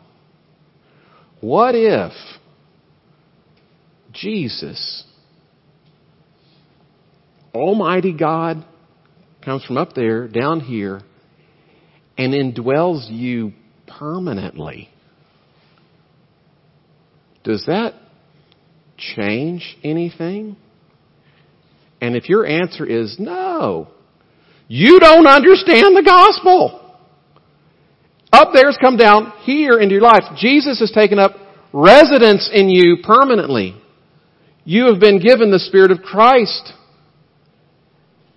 [1.39, 2.11] what if
[4.11, 5.03] Jesus,
[7.53, 8.65] Almighty God,
[9.43, 11.01] comes from up there, down here,
[12.17, 13.53] and indwells you
[13.87, 14.89] permanently?
[17.43, 17.95] Does that
[18.97, 20.55] change anything?
[21.99, 23.89] And if your answer is no,
[24.67, 26.77] you don't understand the gospel.
[28.31, 30.23] Up there's come down here into your life.
[30.37, 31.31] Jesus has taken up
[31.73, 33.80] residence in you permanently.
[34.63, 36.73] You have been given the Spirit of Christ.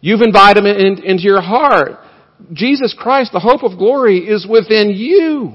[0.00, 2.00] You've invited Him in, into your heart.
[2.52, 5.54] Jesus Christ, the hope of glory, is within you.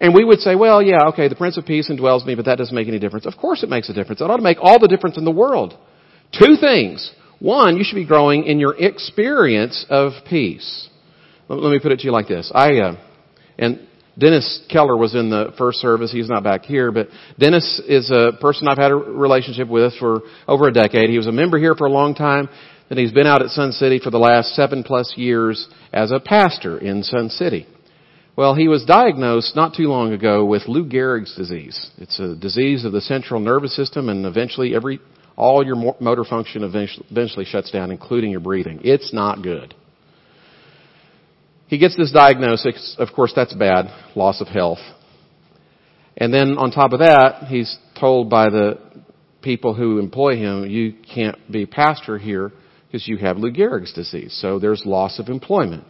[0.00, 2.58] And we would say, well, yeah, okay, the Prince of Peace indwells me, but that
[2.58, 3.26] doesn't make any difference.
[3.26, 4.20] Of course it makes a difference.
[4.20, 5.76] It ought to make all the difference in the world.
[6.32, 7.12] Two things.
[7.38, 10.88] One, you should be growing in your experience of peace.
[11.48, 12.50] Let me put it to you like this.
[12.54, 12.96] I, uh,
[13.58, 13.86] and
[14.18, 16.12] Dennis Keller was in the first service.
[16.12, 20.22] He's not back here, but Dennis is a person I've had a relationship with for
[20.46, 21.10] over a decade.
[21.10, 22.48] He was a member here for a long time,
[22.90, 26.20] and he's been out at Sun City for the last seven plus years as a
[26.20, 27.66] pastor in Sun City.
[28.36, 31.90] Well, he was diagnosed not too long ago with Lou Gehrig's disease.
[31.98, 35.00] It's a disease of the central nervous system and eventually every,
[35.36, 38.80] all your motor function eventually, eventually shuts down, including your breathing.
[38.82, 39.74] It's not good.
[41.74, 42.94] He gets this diagnosis.
[43.00, 43.86] Of course, that's bad.
[44.14, 44.78] Loss of health.
[46.16, 48.78] And then on top of that, he's told by the
[49.42, 52.52] people who employ him, you can't be pastor here
[52.86, 54.38] because you have Lou Gehrig's disease.
[54.40, 55.82] So there's loss of employment.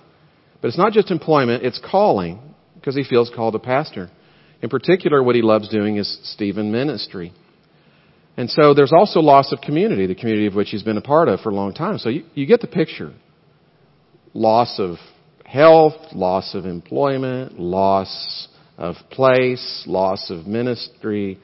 [0.62, 2.40] But it's not just employment, it's calling,
[2.76, 4.10] because he feels called a pastor.
[4.62, 7.34] In particular, what he loves doing is Stephen ministry.
[8.38, 11.28] And so there's also loss of community, the community of which he's been a part
[11.28, 11.98] of for a long time.
[11.98, 13.12] So you, you get the picture.
[14.32, 14.96] Loss of
[15.54, 21.38] health, loss of employment, loss of place, loss of ministry.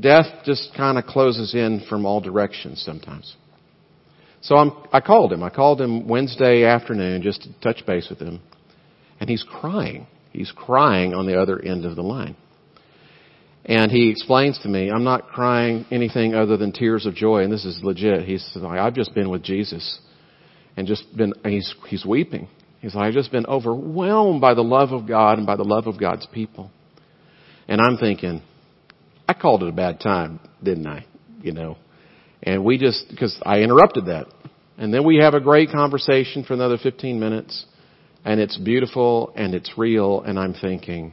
[0.00, 3.36] Death just kind of closes in from all directions sometimes.
[4.40, 5.44] So I'm, I called him.
[5.44, 8.40] I called him Wednesday afternoon just to touch base with him.
[9.20, 10.08] And he's crying.
[10.32, 12.34] He's crying on the other end of the line.
[13.64, 17.52] And he explains to me, I'm not crying anything other than tears of joy, and
[17.52, 18.24] this is legit.
[18.24, 20.00] He's like, I've just been with Jesus.
[20.76, 22.48] And just been, and he's, he's weeping.
[22.80, 25.86] He's like, I've just been overwhelmed by the love of God and by the love
[25.86, 26.70] of God's people.
[27.68, 28.42] And I'm thinking,
[29.28, 31.06] I called it a bad time, didn't I?
[31.42, 31.76] You know,
[32.42, 34.26] and we just, because I interrupted that.
[34.78, 37.66] And then we have a great conversation for another 15 minutes.
[38.24, 40.22] And it's beautiful and it's real.
[40.22, 41.12] And I'm thinking,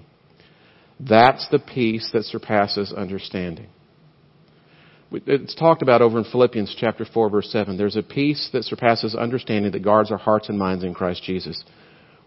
[0.99, 3.67] that's the peace that surpasses understanding.
[5.11, 7.77] It's talked about over in Philippians chapter 4 verse 7.
[7.77, 11.63] There's a peace that surpasses understanding that guards our hearts and minds in Christ Jesus.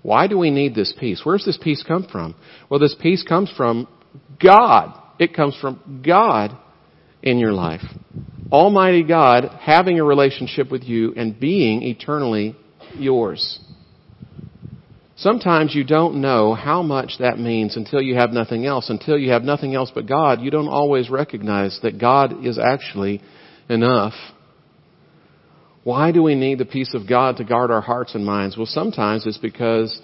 [0.03, 1.21] Why do we need this peace?
[1.25, 2.35] Where's this peace come from?
[2.68, 3.87] Well, this peace comes from
[4.42, 5.01] God.
[5.21, 6.57] It comes from God
[7.23, 7.83] in your life.
[8.51, 12.57] Almighty God having a relationship with you and being eternally
[12.97, 13.61] yours.
[15.16, 18.88] Sometimes you don't know how much that means until you have nothing else.
[18.88, 23.21] Until you have nothing else but God, you don't always recognize that God is actually
[23.69, 24.15] enough.
[25.85, 28.56] Why do we need the peace of God to guard our hearts and minds?
[28.56, 30.00] Well, sometimes it's because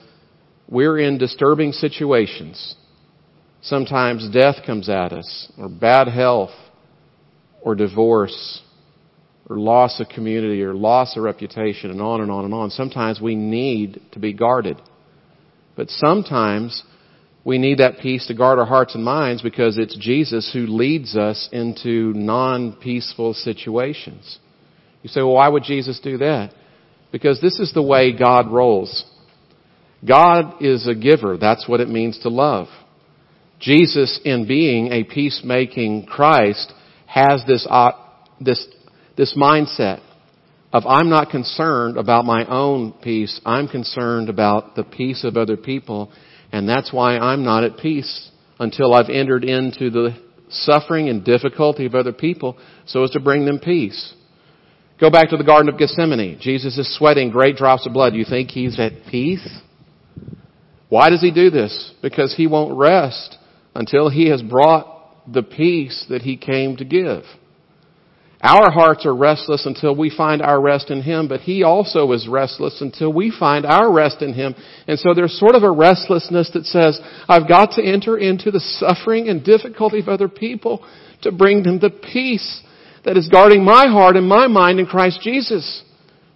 [0.68, 2.76] we're in disturbing situations.
[3.62, 6.50] Sometimes death comes at us, or bad health,
[7.62, 8.62] or divorce
[9.48, 12.70] or loss of community or loss of reputation and on and on and on.
[12.70, 14.80] Sometimes we need to be guarded.
[15.78, 16.82] But sometimes
[17.44, 21.16] we need that peace to guard our hearts and minds because it's Jesus who leads
[21.16, 24.40] us into non-peaceful situations.
[25.04, 26.52] You say, well, why would Jesus do that?
[27.12, 29.04] Because this is the way God rolls.
[30.06, 31.36] God is a giver.
[31.36, 32.66] That's what it means to love.
[33.60, 36.72] Jesus, in being a peacemaking Christ,
[37.06, 37.92] has this, uh,
[38.40, 38.66] this,
[39.16, 40.00] this mindset
[40.72, 43.40] of I'm not concerned about my own peace.
[43.44, 46.12] I'm concerned about the peace of other people.
[46.52, 50.16] And that's why I'm not at peace until I've entered into the
[50.50, 54.14] suffering and difficulty of other people so as to bring them peace.
[55.00, 56.38] Go back to the Garden of Gethsemane.
[56.40, 58.14] Jesus is sweating great drops of blood.
[58.14, 59.46] You think he's at peace?
[60.88, 61.92] Why does he do this?
[62.02, 63.36] Because he won't rest
[63.74, 67.22] until he has brought the peace that he came to give.
[68.40, 72.28] Our hearts are restless until we find our rest in Him, but He also is
[72.28, 74.54] restless until we find our rest in Him.
[74.86, 78.60] And so there's sort of a restlessness that says, I've got to enter into the
[78.60, 80.86] suffering and difficulty of other people
[81.22, 82.62] to bring them the peace
[83.04, 85.82] that is guarding my heart and my mind in Christ Jesus.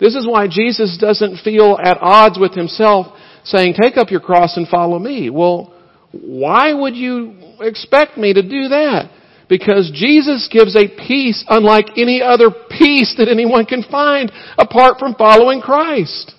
[0.00, 4.56] This is why Jesus doesn't feel at odds with Himself saying, take up your cross
[4.56, 5.30] and follow me.
[5.30, 5.72] Well,
[6.10, 9.10] why would you expect me to do that?
[9.52, 15.14] Because Jesus gives a peace unlike any other peace that anyone can find apart from
[15.14, 16.32] following Christ.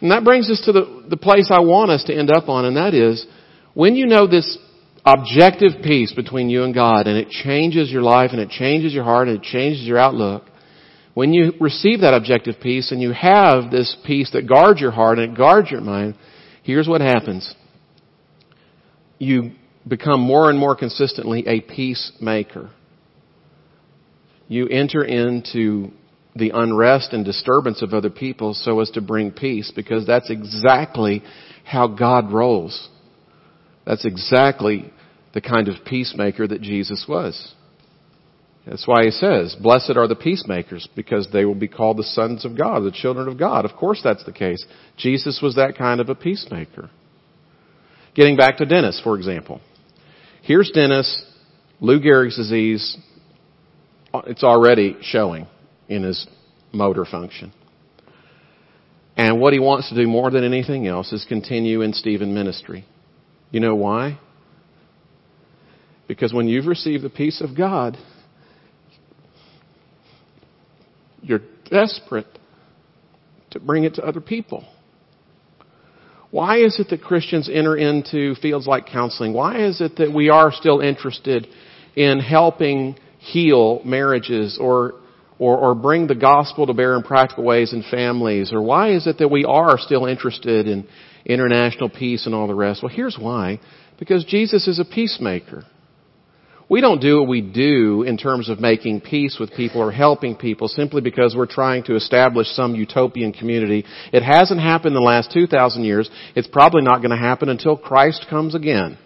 [0.00, 2.66] And that brings us to the, the place I want us to end up on,
[2.66, 3.26] and that is
[3.74, 4.56] when you know this
[5.04, 9.02] objective peace between you and God, and it changes your life, and it changes your
[9.02, 10.44] heart, and it changes your outlook.
[11.14, 15.18] When you receive that objective peace and you have this peace that guards your heart
[15.18, 16.14] and it guards your mind,
[16.62, 17.52] here's what happens.
[19.18, 19.50] You
[19.86, 22.70] become more and more consistently a peacemaker.
[24.48, 25.90] You enter into
[26.34, 31.22] the unrest and disturbance of other people so as to bring peace because that's exactly
[31.64, 32.88] how God rolls.
[33.86, 34.92] That's exactly
[35.32, 37.54] the kind of peacemaker that Jesus was.
[38.66, 42.44] That's why he says, blessed are the peacemakers because they will be called the sons
[42.44, 43.64] of God, the children of God.
[43.64, 44.64] Of course that's the case.
[44.96, 46.90] Jesus was that kind of a peacemaker.
[48.14, 49.60] Getting back to Dennis, for example.
[50.46, 51.24] Here's Dennis,
[51.80, 52.96] Lou Gehrig's disease.
[54.28, 55.48] It's already showing
[55.88, 56.24] in his
[56.72, 57.52] motor function.
[59.16, 62.84] And what he wants to do more than anything else is continue in Stephen ministry.
[63.50, 64.20] You know why?
[66.06, 67.96] Because when you've received the peace of God,
[71.22, 72.38] you're desperate
[73.50, 74.64] to bring it to other people.
[76.36, 79.32] Why is it that Christians enter into fields like counseling?
[79.32, 81.48] Why is it that we are still interested
[81.94, 84.96] in helping heal marriages or,
[85.38, 88.52] or, or bring the gospel to bear in practical ways in families?
[88.52, 90.86] Or why is it that we are still interested in
[91.24, 92.82] international peace and all the rest?
[92.82, 93.58] Well, here's why.
[93.98, 95.64] Because Jesus is a peacemaker.
[96.68, 100.34] We don't do what we do in terms of making peace with people or helping
[100.34, 103.84] people simply because we're trying to establish some utopian community.
[104.12, 106.10] It hasn't happened in the last 2,000 years.
[106.34, 108.98] It's probably not going to happen until Christ comes again.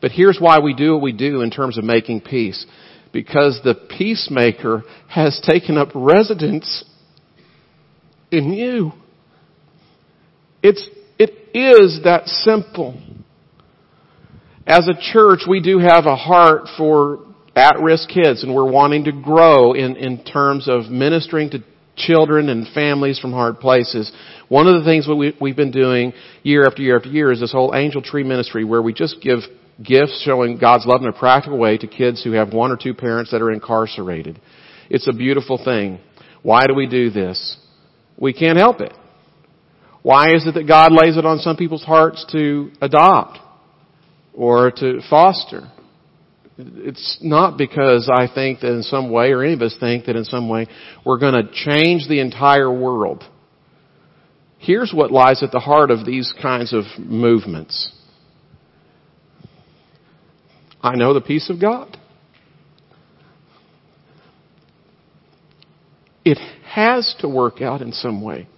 [0.00, 2.64] But here's why we do what we do in terms of making peace.
[3.12, 6.84] Because the peacemaker has taken up residence
[8.30, 8.92] in you.
[10.62, 12.98] It's, it is that simple
[14.68, 17.24] as a church, we do have a heart for
[17.56, 21.64] at-risk kids and we're wanting to grow in, in terms of ministering to
[21.96, 24.12] children and families from hard places.
[24.48, 26.12] One of the things we, we've been doing
[26.42, 29.38] year after year after year is this whole angel tree ministry where we just give
[29.82, 32.92] gifts showing God's love in a practical way to kids who have one or two
[32.92, 34.38] parents that are incarcerated.
[34.90, 35.98] It's a beautiful thing.
[36.42, 37.56] Why do we do this?
[38.18, 38.92] We can't help it.
[40.02, 43.38] Why is it that God lays it on some people's hearts to adopt?
[44.38, 45.68] Or to foster.
[46.56, 50.14] It's not because I think that in some way, or any of us think that
[50.14, 50.68] in some way,
[51.04, 53.24] we're going to change the entire world.
[54.58, 57.92] Here's what lies at the heart of these kinds of movements.
[60.80, 61.96] I know the peace of God.
[66.24, 68.48] It has to work out in some way.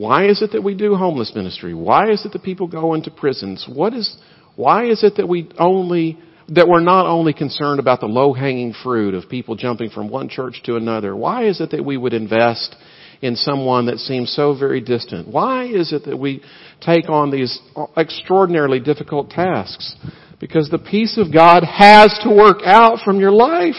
[0.00, 1.74] Why is it that we do homeless ministry?
[1.74, 3.68] Why is it that people go into prisons?
[3.70, 4.16] What is,
[4.56, 8.72] why is it that we only, that we're not only concerned about the low hanging
[8.72, 11.14] fruit of people jumping from one church to another?
[11.14, 12.76] Why is it that we would invest
[13.20, 15.28] in someone that seems so very distant?
[15.28, 16.42] Why is it that we
[16.80, 17.60] take on these
[17.94, 19.96] extraordinarily difficult tasks?
[20.40, 23.74] Because the peace of God has to work out from your life.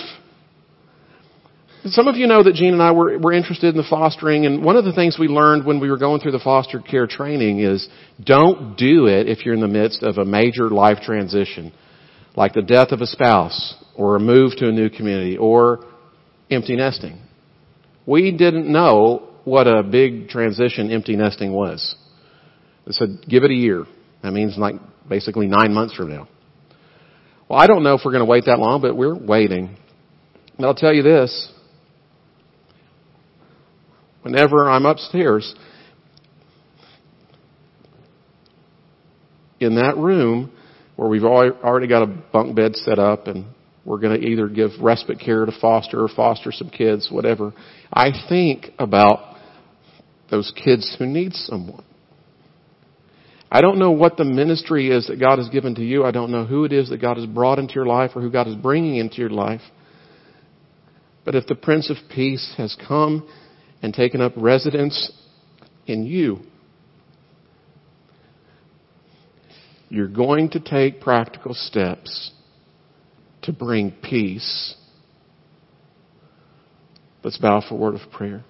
[1.86, 4.64] Some of you know that Gene and I were, were interested in the fostering, and
[4.64, 7.60] one of the things we learned when we were going through the foster care training
[7.60, 7.88] is
[8.24, 11.74] don't do it if you're in the midst of a major life transition,
[12.36, 15.84] like the death of a spouse, or a move to a new community, or
[16.52, 17.20] empty nesting.
[18.06, 21.96] We didn't know what a big transition empty nesting was.
[22.86, 23.86] They said, give it a year.
[24.22, 24.76] That means like
[25.10, 26.28] basically nine months from now.
[27.50, 29.76] Well, I don't know if we're going to wait that long, but we're waiting.
[30.58, 31.52] And I'll tell you this.
[34.22, 35.56] Whenever I'm upstairs,
[39.60, 40.52] in that room
[40.96, 43.46] where we've already got a bunk bed set up and
[43.86, 47.54] we're going to either give respite care to foster or foster some kids, whatever.
[47.92, 49.38] I think about
[50.30, 51.84] those kids who need someone.
[53.52, 56.06] I don't know what the ministry is that God has given to you.
[56.06, 58.32] I don't know who it is that God has brought into your life or who
[58.32, 59.62] God is bringing into your life.
[61.26, 63.28] But if the Prince of Peace has come
[63.82, 65.12] and taken up residence
[65.88, 66.40] in you,
[69.90, 72.32] you're going to take practical steps
[73.42, 74.76] to bring peace.
[77.24, 78.44] Let's bow for a word of prayer.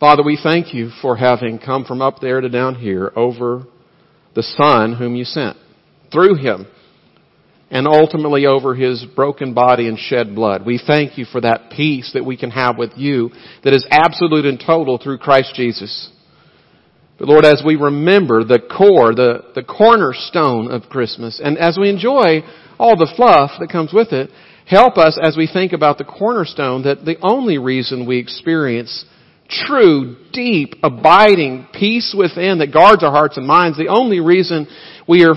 [0.00, 3.64] Father, we thank you for having come from up there to down here over
[4.34, 5.56] the Son whom you sent,
[6.12, 6.66] through him,
[7.70, 10.64] and ultimately over his broken body and shed blood.
[10.64, 13.30] We thank you for that peace that we can have with you
[13.64, 16.10] that is absolute and total through Christ Jesus.
[17.18, 21.90] But Lord, as we remember the core, the, the cornerstone of Christmas, and as we
[21.90, 22.42] enjoy
[22.78, 24.30] all the fluff that comes with it,
[24.66, 29.04] help us as we think about the cornerstone that the only reason we experience
[29.48, 33.78] true, deep, abiding peace within that guards our hearts and minds.
[33.78, 34.68] The only reason
[35.08, 35.34] we are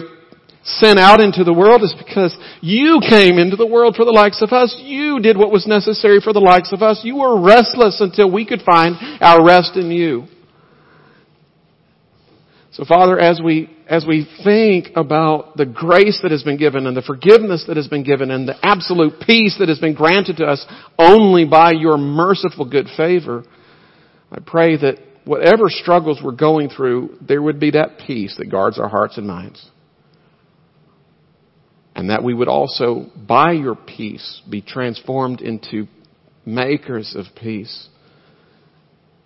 [0.63, 4.41] sent out into the world is because you came into the world for the likes
[4.41, 4.75] of us.
[4.79, 7.01] You did what was necessary for the likes of us.
[7.03, 10.27] You were restless until we could find our rest in you.
[12.73, 16.95] So Father, as we, as we think about the grace that has been given and
[16.95, 20.45] the forgiveness that has been given and the absolute peace that has been granted to
[20.45, 20.65] us
[20.97, 23.43] only by your merciful good favor,
[24.31, 28.79] I pray that whatever struggles we're going through, there would be that peace that guards
[28.79, 29.69] our hearts and minds.
[31.95, 35.87] And that we would also, by your peace, be transformed into
[36.45, 37.89] makers of peace.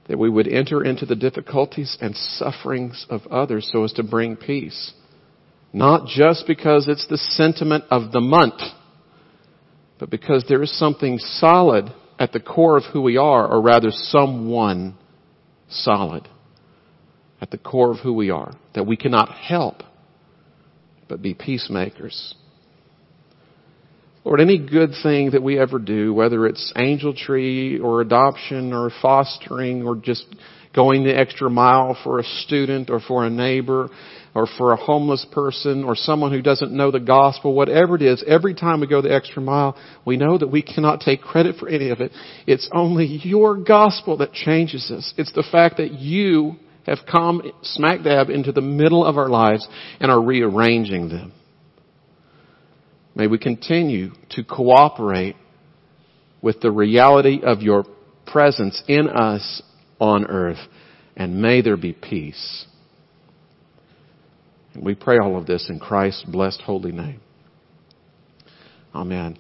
[0.07, 4.35] That we would enter into the difficulties and sufferings of others so as to bring
[4.35, 4.93] peace.
[5.73, 8.61] Not just because it's the sentiment of the month,
[9.99, 13.89] but because there is something solid at the core of who we are, or rather
[13.91, 14.95] someone
[15.67, 16.27] solid
[17.41, 19.83] at the core of who we are, that we cannot help
[21.07, 22.35] but be peacemakers.
[24.25, 28.89] Lord, any good thing that we ever do, whether it's angel tree or adoption or
[28.99, 30.25] fostering or just
[30.73, 33.87] going the extra mile for a student or for a neighbor
[34.33, 38.23] or for a homeless person or someone who doesn't know the gospel, whatever it is,
[38.27, 41.69] every time we go the extra mile, we know that we cannot take credit for
[41.69, 42.11] any of it.
[42.47, 45.13] It's only your gospel that changes us.
[45.19, 46.55] It's the fact that you
[46.87, 49.67] have come smack dab into the middle of our lives
[49.99, 51.31] and are rearranging them.
[53.15, 55.35] May we continue to cooperate
[56.41, 57.85] with the reality of your
[58.27, 59.61] presence in us
[59.99, 60.59] on earth.
[61.15, 62.65] And may there be peace.
[64.79, 67.21] We pray all of this in Christ's blessed holy name.
[68.93, 69.39] Amen.